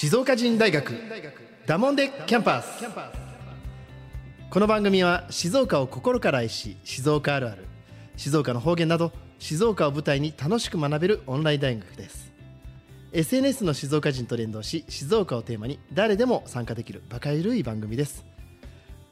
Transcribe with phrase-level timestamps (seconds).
[0.00, 0.94] 静岡人大学
[1.66, 2.84] ダモンデキャンパス。
[4.48, 7.66] この番組は静岡を心から愛し静岡あるある
[8.16, 12.30] 静岡の方言など静岡を舞台に楽しく学べるオンライン大学です。
[13.10, 18.24] SNS の静岡人と連動し静岡をテーマに誰でも参加できるバカゆるい番組です。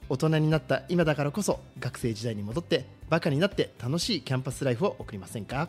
[0.08, 5.68] 大人になった今だからこそ学生時代に戻ってバカになって楽しいキャンパスライフを送りませんか？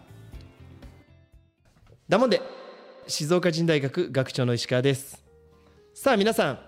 [2.08, 2.40] だもんで
[3.10, 5.24] 静岡人大学学長の石川です。
[5.94, 6.60] さあ皆さん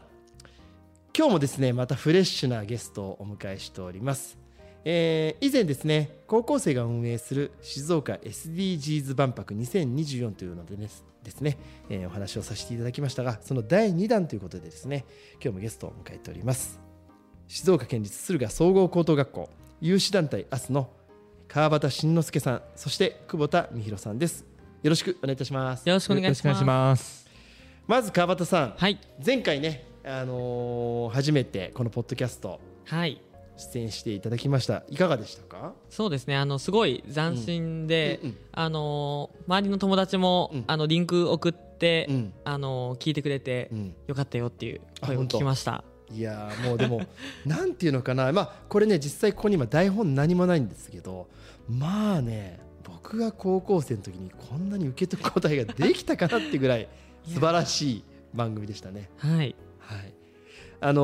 [1.16, 4.38] 今日もですねまたフレッシュなゲストをお迎えしております、
[4.86, 11.58] えー以前ですね高校生が運営する静岡 SDGs 万博2024というのでですですね、
[11.90, 15.04] えーお話をさせていただきましたがその第2弾ということでですね
[15.44, 16.80] 今日もゲストを迎えております。
[17.50, 19.50] 静岡県立駿河総合高等学校
[19.82, 20.90] 有志団体アスの
[21.50, 24.49] 川端慎之介さんそして久保田美弘さんです。
[24.82, 26.64] よろしくお願いいたしますよろしくお願いします。
[26.64, 27.28] ます。
[27.88, 28.98] まず川端さん、はい。
[29.26, 33.22] 前回ね、あのー初めてこのポッドキャストはい。
[33.58, 35.74] 出演していただきましたいかがでしたか？
[35.90, 36.38] そうですね。
[36.38, 45.84] あの、すごい斬新で、うんうんあのー、周りの友達も、うんあの、リンク送って、うんあのー、聞いてくれて、うんよかったよっていう声を聞きました。
[46.12, 47.02] いやーもうでも
[47.46, 51.28] なんていうのかなまあこれね実際ここに今台本何もないんですけど
[51.70, 52.60] まあね
[52.94, 56.88] 僕が高校生の時にこんなに受け取る答えができたかなっていうぐらい
[57.26, 59.10] 素晴らしい番組でしたね。
[59.18, 59.56] はい。
[59.80, 60.14] はい。
[60.82, 61.02] あの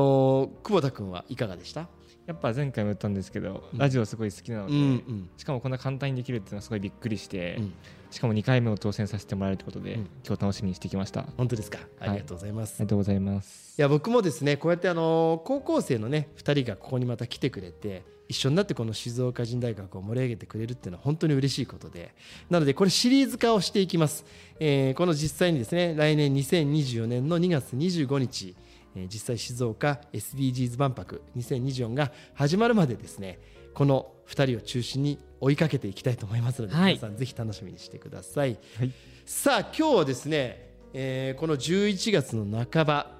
[0.48, 1.88] ー久保田君はいかがでした？
[2.26, 3.78] やっぱ前回も言ったんですけど、うん。
[3.78, 7.72] ラジオすごい好きなので、んしかもこんな簡単にできるっていうのはすごいびっくりして、うん。
[8.10, 10.08] しかも2回目を挑戦させてもらえるということで、うん。
[10.26, 11.20] 今日楽しみにしてきました。
[11.20, 11.78] あ本当ですか？
[12.00, 13.74] ありがとうございます、りがとうございます。
[13.78, 22.14] いや僕もですねこうやってあの高校生のね2人がここにまた来てくれて一緒になってこの静岡人大学を盛り上げてくれるっていうのは本当に嬉しいことで
[22.50, 24.24] なのでこれシリーズ化をしていきます、
[24.58, 28.56] えーこの実際にですね来年2024年の2月25日、
[28.96, 33.38] えー実際静岡 SDGs 万博2024が始まるまでですね
[33.74, 38.58] この2人を中心に追いかけていきたいと思いますので、はい皆さんぜひ楽しみにしてください。
[38.78, 38.92] はい。
[39.26, 43.10] さあ今日はですね、えーこの11月の半ば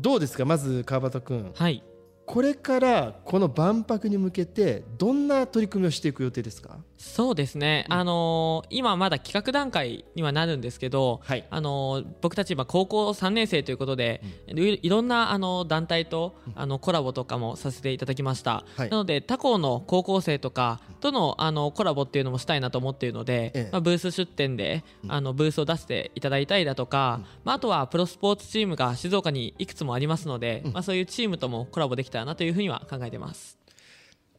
[0.00, 0.46] どうですか？
[0.46, 1.82] まず川端君はい。
[2.26, 6.78] これからこの万博に向けてどんな取り組みをしていく予定ですか？
[6.98, 7.86] そうですね。
[7.88, 11.44] あのー今まだ企画段階にはなるんですけど、はい。
[11.50, 18.64] あのー僕たち今高校3年生ということで、いいろんなあの団体と、あのコラボとかもさせていただきました。
[18.76, 18.90] はい。
[18.90, 23.68] なので他校の高校生とかとのあのコラボっていうのもしたいなと思っているので、ええ。
[23.70, 33.58] まあ、ブース出展で、あのブースを出していただいたりだとか、まあ、あとはプロスポーツチームが静岡にいくつもありますので、まあ、そういうチームともコラボできたらなというふうには考えてます。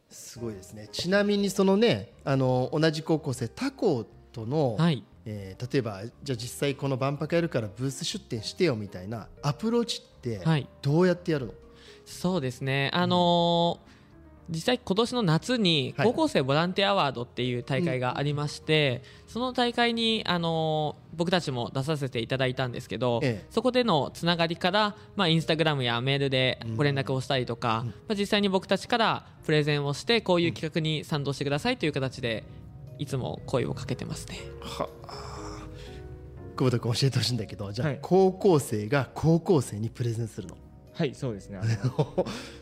[0.10, 0.88] すごいですね。
[0.92, 5.04] ちなみにそのねあの同じ高校生他校との、はい。
[5.26, 10.68] えー例えばじゃあ実際この万博やるからブース出展してよみたいなアプローチってはい。
[10.82, 11.54] どうやってやるの、
[12.06, 13.97] そうですね、あのー
[14.50, 16.08] 実際今年の夏にはい。
[16.08, 23.48] 高校生ボランティアアワードっていう大会がありまして、その大会に、あのー僕たちも出させていただいたんですけど、ええ。
[23.50, 32.44] そこでのつながりから、まあ、インスタグラムやメールでご連絡をしたりとか、まあ、実際に僕たちからプレゼンをしてこういう企画に賛同してくださいという形で
[33.00, 34.38] いつも声をかけてますね。
[34.62, 35.28] はあ。
[36.56, 38.00] 久保田君教えてほしいんだけどじゃあ、はい。
[38.02, 40.56] 高校生が高校生にプレゼンするの。
[40.94, 41.60] はい、そうですね。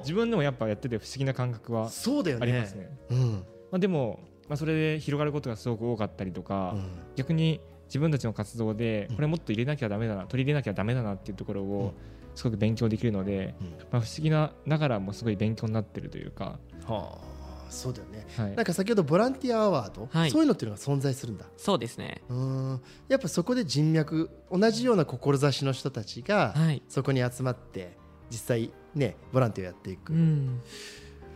[0.00, 2.42] 自分でもやっぱやってて不思議な感覚はそうだよね。
[2.42, 2.88] ありますね。
[3.10, 3.32] うん。
[3.70, 6.84] まあ、でも、まあ、それで広がることがすごく多かったりとか、うん。
[7.16, 11.70] 逆に自分たちの活動でこれもっと入れなきゃダメだな取り入れなきゃダメだなっていうところうん。
[11.70, 11.94] を
[12.34, 13.66] すごく勉強できるので、うん。
[13.90, 18.54] まあ、不思議なながらもすごい勉強になってるというか、はあそうだよね、はい。
[18.54, 20.30] なんか先ほどボランティアアワード、はい。
[20.30, 21.46] そういうのっていうのが存在するんだ。
[21.56, 22.22] そうですね。
[22.28, 22.82] うん。
[23.08, 26.82] やっぱそこで人脈同じような志の人たちがはい。
[26.88, 27.96] そこに集まって
[28.30, 30.60] 実際ねボランティアをやっていく、うん。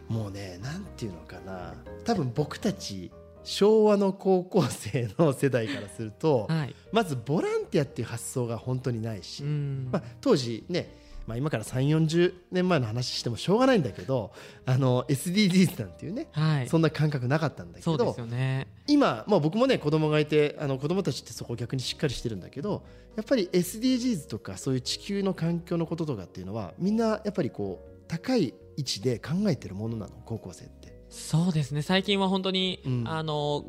[0.08, 1.74] もうねなんていうのかな。
[2.04, 3.10] 多分僕たち
[3.46, 6.74] 昭和の高校生の世代からすると、はい。
[6.92, 9.88] まずボランティアっていう発想が本当にないし、うん。
[9.92, 14.32] まあ、当時ね、まあ、今から3 4 0年前の話してもしょうがないんだけど
[14.64, 16.68] あの SDGs なんていうね、はい。
[16.68, 18.68] そんな感覚なかったんだけどね。
[18.86, 22.84] 今、まあ、僕もね子供がいてあの子供たちってそこ逆にしっかりしてるんだけど
[23.16, 30.96] やっぱり SDGs とかそういう地球の環境のこととかっていうのはみんなやっぱりこう高い位置で考えてるものなの高校生って。
[31.08, 31.82] そうですね。
[31.82, 33.04] 最近は本当に、うん。
[33.06, 33.64] あの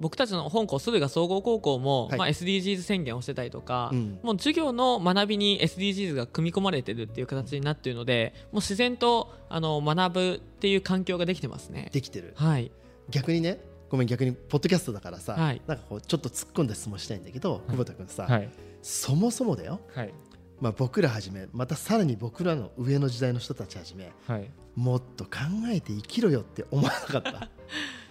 [0.00, 2.18] 僕たちの本校駿河総合高校も、はい。
[2.18, 4.18] まあ、SDGs 宣言をしてたりとか、うん。
[4.22, 11.90] もう授業の学びに SDGs が組み込まれてるっていう形になっているのでもう自然とあの学ぶっていう環境ができてますね。
[11.92, 12.32] できてる。
[12.36, 12.70] はい。
[13.10, 13.60] 逆にね
[13.90, 15.62] ごめん逆にポッドキャストだからさ、はい。
[15.66, 18.48] なんかこうちょっと突っ込んだ質問したいんだけど、久保田君さ、はい。
[18.82, 20.12] そもそもだよ、はい。
[20.60, 24.50] まあ、僕らはじめまたさらに僕らの上の時代の人たちはじめはい。
[24.76, 25.30] もっと考
[25.70, 27.48] えて生きろよって思わなかった？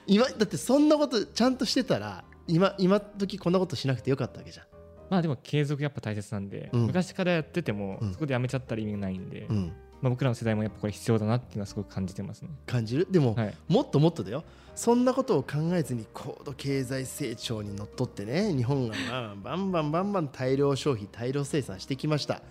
[0.07, 4.65] 今だってそんなことちゃんとしてたら今今時こんなことしなくてよかったわけじゃん、
[5.09, 6.81] まあでも継続やっぱ大切なんで、うん。
[6.87, 8.13] 昔からやってても、うん。
[8.13, 12.49] そこでやめちゃったら意味ないんで、うん、まあ、僕らの世代もやっぱこれ必要だなっていうのはすごく感じてますね。
[12.65, 13.07] 感じる？
[13.11, 13.55] でも、はい。
[13.67, 14.43] もっともっとだよ。
[14.75, 22.41] そんなことを考えずに高度経済成長にのっとってね日本がまあバンバンバンバン大量消費大量生産してきました。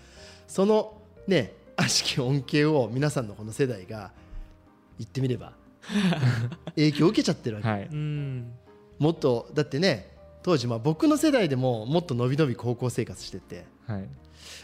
[0.48, 4.10] そのね悪しき恩恵を皆さんのこの世代が
[4.98, 5.52] 言ってみれば
[6.76, 8.52] 影響を受けちゃってるわけ、はい、うん。
[8.98, 14.06] もっとだってね当時まあ僕の世代でももっと伸び伸び高校生活してて、はい、ま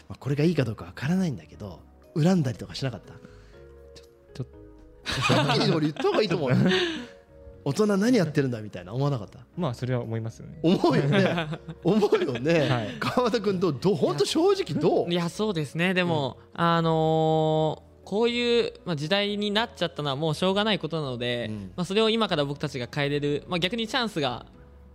[0.09, 1.79] あ、これがいいかどうかわからないんだけど
[2.15, 3.13] 恨んだりとかしなかった？
[4.33, 4.45] ちょ
[5.03, 6.37] はっきり俺言った方がいいと。
[6.37, 6.55] 思うよ
[7.65, 9.39] 大人何やってるんだみたいな思わなかった？
[9.55, 10.59] まあそれは思いますよね。
[10.63, 11.47] 思うよね。
[11.83, 12.95] 思うよね、はい。
[12.99, 13.77] 川田君どう？
[13.79, 13.95] どう？
[13.95, 15.09] 本当正直どう？
[15.11, 15.93] いやそうですね。
[15.93, 21.71] でも、あのーこういう、まあ、時代になっちゃったのはもうしょうがないことなので、うん。
[21.75, 24.45] まあ、それを今から僕たちが変えれる、まあ、逆にチャンスが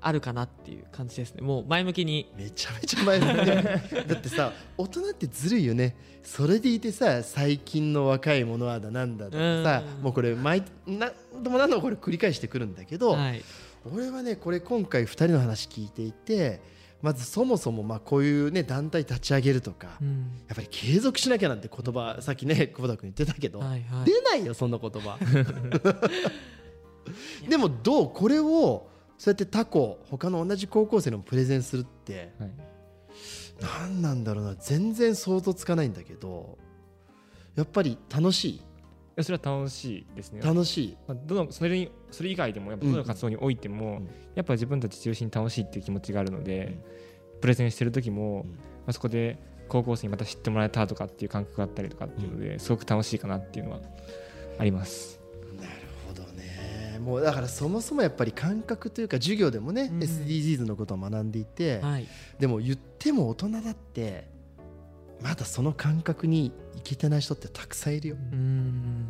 [0.01, 1.43] あるかなっていう感じですね。
[1.43, 2.31] もう前向きに。
[2.37, 4.07] めちゃめちゃ前向き。
[4.07, 5.97] だってさ大人ってずるいよね。
[6.23, 10.03] それでいてさ最近の若い者はだなんだとかさうん。
[10.03, 11.13] もうこれ毎何
[11.43, 13.43] 度も何度もこれ繰り返してくるんだけど、はい。
[13.93, 16.61] 俺はねこれ今回2人の話聞いていて
[17.01, 20.31] まずそもそもまあこういうね団体立ち上げるとか、うん。
[20.49, 24.05] やっぱり継続しなきゃなんて言葉さっきね久保田君言ってたけど、はいはい。
[24.05, 25.19] 出ないよそんな言葉。
[27.49, 32.51] でもどうこれをそうやって他校他の同じ高校生にもプレゼンするってはい、
[33.91, 34.55] 何なんだろうな。
[34.57, 36.59] 全然想像つかないんだけど
[37.57, 38.63] やっぱり楽しい？
[39.19, 40.41] やそれは楽しいですね。
[40.41, 40.97] 楽しい。
[41.07, 44.09] まあ、どのそれにそれ以外でもやっぱどの活動においても、うん。
[44.35, 46.79] やっぱ自分たち中心に楽しいっていう気持ちがあるので、
[47.41, 48.51] プレゼンしてる時も、うん。
[48.51, 48.57] ま
[48.89, 49.39] あ、そこで
[49.69, 53.81] 高校生にまた知ってもらえたとかっていう感覚があったりとかっていうので、すごく楽しいかなっていうのは
[54.59, 55.21] あります。
[55.61, 55.71] なる
[56.07, 57.01] ほどね。
[57.01, 59.99] もうだからそもそもやっぱり感覚というか授業でもね、うん。
[59.99, 62.07] SDGs のことを学んでいて、はい。
[62.39, 64.38] でも言っても大人だって
[65.23, 68.17] まだその感覚にいけてない人ってたくさんいるよ。
[68.33, 69.07] うん。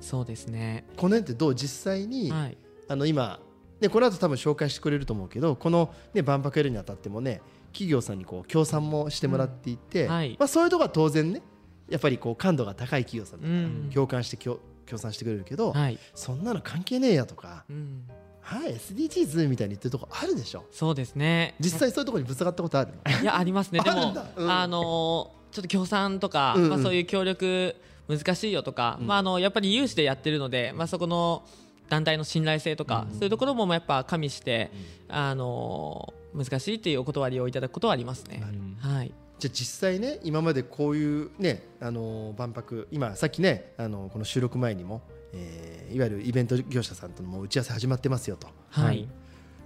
[0.00, 0.84] そうですね。
[0.96, 2.58] この辺ってどう実際に、はい。
[2.88, 3.40] あの今
[3.80, 7.42] でこの後多分紹介してくれると思うけどこの、ね、万博やるにあたってもね
[7.72, 10.12] 企業さんにこう協賛もしてもらっていて、うん。
[10.12, 10.36] はい。
[10.38, 11.42] まあ、そういうところは当然ね
[11.88, 13.90] やっぱりこう感度が高い企業さんだから、うん。
[13.92, 18.04] 共感して協協賛してくれるけど、はい、そんなの関係ねえやとか、うん、
[18.40, 20.64] はい、SDGs みたいに言ってるとこあるでしょ。
[20.70, 21.56] そうですね。
[21.60, 23.20] 実際そういうところにぶつかったことあるの？
[23.20, 23.80] いやありますね。
[23.80, 26.70] でもあのーちょっと協賛とか、うんうん。
[26.70, 27.74] まあ、そういう協力
[28.08, 29.06] 難しいよとか、うん。
[29.06, 31.42] まあ、あのやっぱり有志でやってるので、まあ、そこの
[31.88, 34.70] 団体の信頼性とか、そういうところもまあやっぱ加味して、
[35.08, 38.42] あのー難しいっていうお断りをいただくことはありますね。
[38.80, 45.00] はい、じゃあ実際ね今までこういうねあの万博今さっきねあのこの収録前にも、
[45.32, 48.46] えーいわゆるイベント業者さんとのもう打ち合わせ始まってますよと。
[48.68, 48.84] はい。
[48.84, 49.08] はい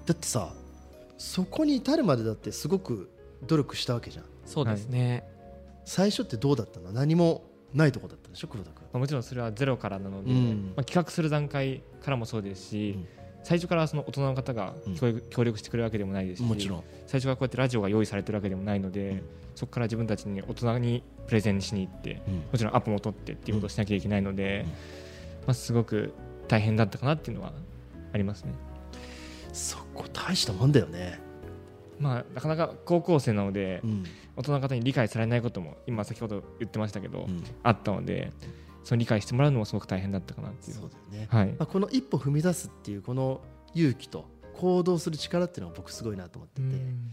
[0.06, 0.52] だってさ
[1.18, 3.10] そこに至るまでだってすごく
[3.46, 4.24] 努力したわけじゃん。
[4.46, 5.24] そうですね、
[5.84, 6.92] 最初ってどうだったの？
[6.92, 8.48] 何もないとこだったでしょ？
[8.48, 8.82] 黒田君。
[8.84, 10.72] まあ、もちろんそれはゼロからなので、うん。
[10.76, 13.06] まあ、企画する段階からもそうですし、うん。
[13.44, 14.94] 最初からその大人の方がうん。
[14.94, 16.84] 協力,、してくれるわけでもないですしもちろん。
[17.06, 19.22] 最初からこうやってラジオが用意されてるわけでもないので、うん。
[19.54, 22.34] そこから自分たちに大人にプレゼンしに行って、うん。
[22.34, 24.68] もちろんアポも取ってっていうことをしなきゃいけないので、うん。
[24.68, 24.74] ま
[25.48, 26.12] あ、すごく
[26.48, 27.52] 大変だったかなっていうのは
[28.12, 28.52] ありますね。
[29.52, 31.20] そこ大したもんだよね
[32.02, 34.04] まあ、なかなか高校生なので、うん。
[34.36, 37.44] 大人の方に理解されないことも今先ほど言ってましたけど、うん。
[37.62, 38.32] あったので
[38.82, 40.76] その理解してもらうのもすごく大変だったかなっていう。
[40.76, 41.46] そうだよね、はい。
[41.48, 43.40] まあ、この一歩踏み出すっていうこの
[43.74, 47.12] 勇気と行動する力っていうのが僕すごいなと思ってて、うん。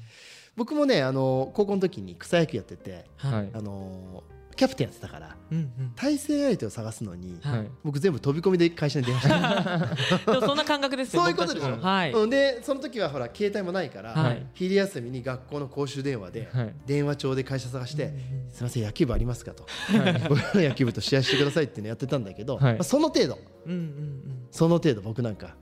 [0.55, 3.50] 僕もねあの高校の時に草野球やっててはいはい。
[3.53, 4.24] あの
[4.59, 5.93] キャプテンやってたからうんうん。
[5.95, 7.57] 対戦相手を探すのにはい。
[7.59, 10.33] はい僕全部飛び込みで会社に電話した。
[10.33, 11.77] でもそんな感覚ですよ そういうことでしょ。
[11.77, 12.29] はい、うん。
[12.29, 14.45] でその時はほら携帯もないから、はい。
[14.53, 16.73] 昼休みに学校の公衆電話ではい。
[16.85, 18.13] 電話帳で会社探して
[18.51, 19.65] 「すみません野球部ありますか?」と。
[19.97, 22.73] はい「僕の野球部と試合してください」っていうのやってたんだけど、はい。
[22.73, 23.39] まあ、その程度。
[23.65, 24.47] うんうんうん。
[24.51, 25.55] その程度僕なんか。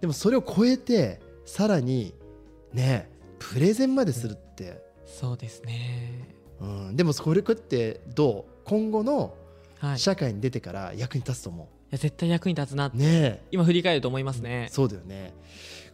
[0.00, 2.14] でもそれを超えてさらに
[2.72, 6.26] ねプレゼンまでするって、そうですね。
[6.34, 6.39] うん、
[7.00, 8.68] でもこれこうやってどう？
[8.68, 9.34] 今後の
[9.78, 9.96] はい。
[9.96, 14.68] い社会に出てから役に立つと思や絶対役に立つなってう、ね今振り返ると思いますね。
[14.70, 15.32] そうだよね。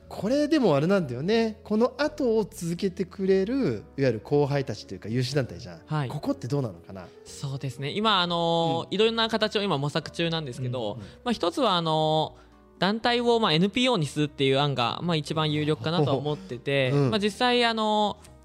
[0.09, 1.61] これでもあれなんだよね。
[1.63, 6.09] この後を続けてくれるいわゆる後輩たちというか有志団体じゃん、はい。
[6.09, 7.07] ここってどうなのかな？
[7.25, 7.91] そうですね。
[7.91, 12.47] 今あのーいろんな形を今模索中なんですけど、まあ、一つはあのー
[12.81, 18.36] 団体をまあ NPO にするっていう案がまあ一番有力かなとは思ってて、 うんまあ、実際あのー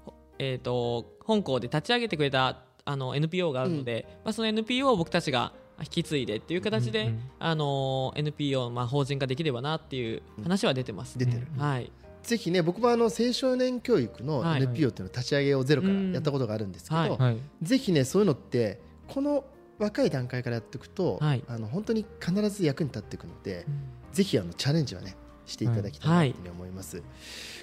[0.44, 11.90] えー、と本校で立ち上げてくれたあの NPO があるので、まあ、その NPO を僕たちが引き継いでっていう形で、うんうんあの NPO、まあ、法人化できればなっていう話は出てます、出てる、はい、
[12.22, 17.18] ぜひね僕もあの青少年教育のはい NPO っていうのを立ち上げをゼロからやったことがあるんですけど、うんはい。
[17.18, 17.36] はい。
[17.62, 19.44] ぜひねそういうのってこの
[19.78, 21.42] 若い段階からやっていくと、はい。
[21.48, 23.66] あの本当に必ず役に立っていくので、
[24.12, 27.02] ぜひあのチャレンジはねしていただきたいなというふうに思います。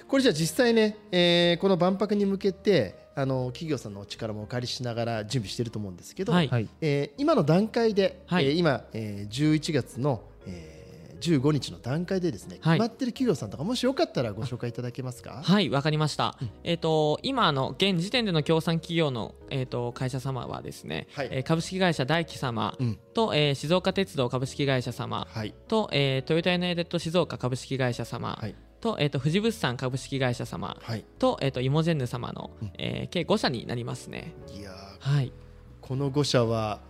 [0.08, 10.79] これじゃあ実際ね、えーこの万博に向けてあの企業さんのお力もお借りしながら準備していると思うんですけど、はいはいえー今の段階で、はいえー今、えー11月の、えー
[11.20, 15.40] 15日の段階でですね、はい決まってる企業さんとかもしよかったらご紹介いただけますか？
[15.44, 16.38] はい、わかりました。
[16.64, 31.04] えっ、と今の現時点での協賛企業のえっ、と会社様はですね、はいえー株式会社大輝様うんと、えー静岡鉄道株式会社様はいと、えートヨタユナイテッド静岡株式会社様、はいと,、えー、と富士物産株式会社様はい。
[31.18, 34.32] と,、えー、とイモジェンヌ様の、えー計5社になりますね。
[34.56, 35.32] いやーはい、
[35.82, 36.80] この5社は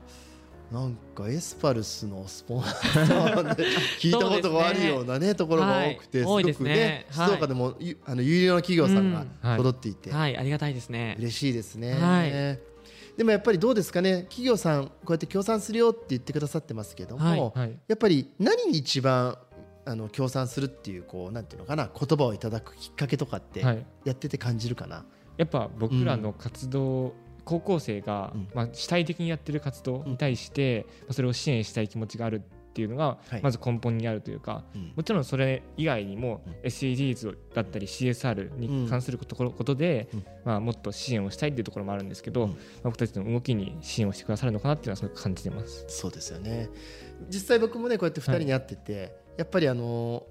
[0.70, 3.64] なんかエスパルスのスポンサーで
[3.98, 6.44] 聞いたことがあるようなねところが多くて、はい。
[6.44, 7.28] すごくねねはい。
[7.28, 9.48] 静岡でもゆあの有料な企業さんがうん。
[9.48, 9.56] はい。
[9.58, 11.16] 揃っていて、はい、ありがたいですね。
[11.18, 12.30] 嬉しいですね、はい。
[13.16, 17.66] でもやっぱりどうですかね企業さんこうやって協賛するよって言ってくださってますけども、はい。
[17.68, 17.78] はい。
[17.88, 19.36] やっぱり何に一番
[19.84, 23.84] あの協賛するっていうこうなんていうのかな言葉をいただくきっかけとかってはい。
[24.04, 25.04] やってて感じるかな、
[25.36, 28.48] やっぱ僕らの活動、高校生が、うん。
[28.54, 33.42] まあ、主体的にやってる活動に対して、まあそれを支援したい気持ちがあるっていうのが、はい。
[33.42, 34.92] まず根本にあるというか、うん。
[34.96, 36.52] もちろんそれ以外にもうん。
[36.68, 40.24] SDGs だったり CSR に関するところことで、うん。
[40.44, 42.50] まあ、もっと支援をしたいっていうところもあるんですけど、
[42.82, 45.84] 僕たちの動きに支援をしてくださるのかなっていうのはすごく感じてます。
[45.88, 46.68] そうですよね。
[47.28, 50.26] 実際僕もねこうやって2人に会ってて、やっぱりあの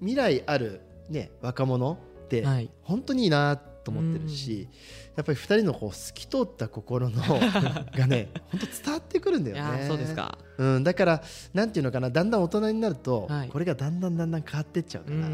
[0.00, 4.68] 未来ある、ね、若者ってはい、本当にいいなと思ってるし、
[5.14, 7.22] やっぱり2人のこう透き通った心の
[7.94, 9.62] がね本当伝わってくるんだよね。
[9.62, 10.38] ーそうですか。
[10.56, 11.22] うん、だから
[11.52, 13.48] なんていうのかなだんだん大人になると、はい。
[13.48, 15.28] これがだんだんだんだん変わってっちゃうから、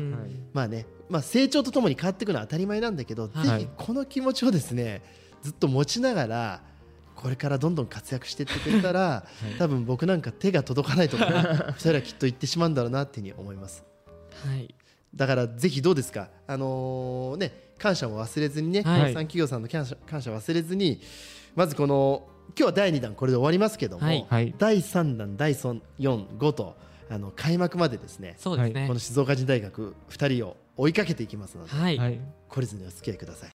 [0.53, 3.47] まあね、まあ、成長とともに変わっていくのは当たり前なんだけど、はい。
[3.47, 5.03] ぜひこの気持ちをですね
[5.43, 6.63] ずっと持ちながら
[7.21, 9.25] これからどんどん活躍していってくれたら、
[9.59, 13.85] 多分僕なんか手が届かないところに2人はきっと行ってしまうんだろうなっていうふうに思います。
[14.47, 14.75] はい、
[15.15, 19.01] だからぜひどうですか、あのーね、感謝も忘れずにね、はい。
[19.09, 21.01] 日産企業さんの感謝感謝忘れずに
[21.57, 24.27] まずこの今日は第2弾これで終わりますけども、はい。
[24.29, 24.55] はい。
[24.59, 26.77] 第3弾第4、5と
[27.11, 28.87] あの開幕までですねそうですね。
[28.87, 33.51] この静岡人大学2人を追いかけていきますので、懲りずにお付き合いください。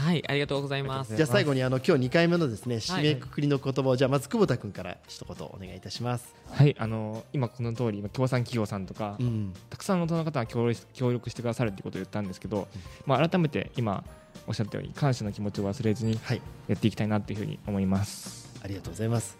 [0.00, 1.16] ありがとうございます。
[1.16, 6.34] じゃあ最後にあの今日2回目のですね締めくくりの言葉をじゃあまず久保田君から一言お願いいたします。
[6.50, 12.68] はい、あの今この通り今協賛企業さんとか、うん、たくさんの大人の方が協力協力してくださるっていうことを言ったんですけど、
[13.06, 14.04] まあ、改めて今
[14.46, 18.48] おっしゃったように感謝の気持ちを忘れずにはい、やっていきたいなっていうふうに思います。
[18.62, 19.36] ありがとうございます。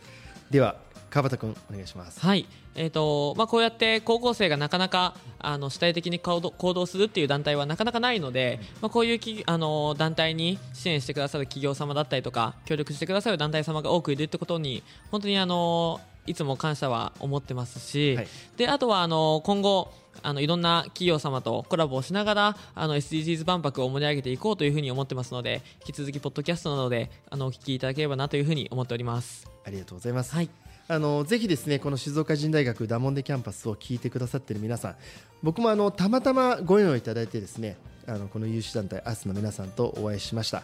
[0.50, 0.76] では
[1.10, 2.20] 川端君お願いします。
[2.20, 29.48] はい、えーとまあ、こうやって高校生がなかなかあの主体的に行動行動するっていう団体はなかなかないので、まあ、こういうきあの団体に支援してくださる企業様だったりとか協力してくださる団体様が多くいるってことに本当にあのいつも感謝は思ってますし、はいであとはあの今後あのいろんな企業様とコラボをしながらあの SDGs 万博を盛り上げていこうというふうに思ってますので引き続きポッドキャストなどであのお聞きいただければなというふうに思っております。
[29.64, 30.34] ありがとうございます。
[30.34, 30.50] はい
[30.90, 34.96] あのぜひですねこの静岡人大学ダモンデキャンパスを聞いてくださっている皆さん
[35.42, 37.76] 僕もあのたまたまご縁をいただいてですね
[38.06, 40.62] あのこの有志団体アスの皆さんとお会いしました、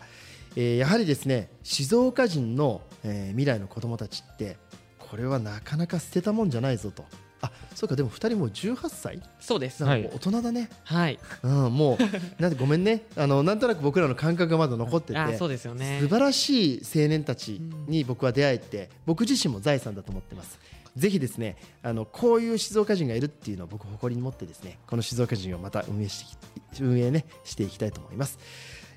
[0.57, 4.57] えーやはりですね静岡人の、えー未来の子どもたちって
[4.99, 7.05] これはなかなか捨てたもんじゃないぞと。
[7.45, 9.21] あそうかでも2人もう18歳？
[9.41, 11.19] そうです、はいなんかもう大人だね、はい。
[11.43, 13.03] うん、もうなんでごめんね。
[13.17, 15.19] あのなんとなく僕らの感覚がまだ残ってて。
[15.19, 15.99] あそうですよね。
[16.01, 20.59] 素晴らしい青年たちに僕は出会えて僕自身も財産だと思ってます。
[20.97, 28.39] ぜひですねあのこういう静岡人がいるっていうのを僕誇りに持ってですねこの静岡人をまた運営して運営ねしていきたいと思います。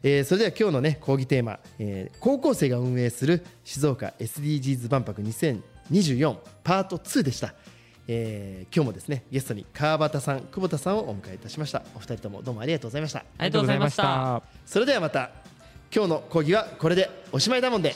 [0.04, 7.56] えーそれでは今日のね講義テーマ、えー高校生が運営する静岡 SDGs 万博2024パート2でした、
[8.08, 11.84] えー今日もですねゲストに川端さん久保田さんをお迎えいたしました。
[11.96, 13.20] お二人ともどうもありがとうございました。
[13.20, 14.42] ありがとうございました。
[14.66, 15.32] それではまた
[15.94, 17.96] 今日の講義はこれでおしまいだもんで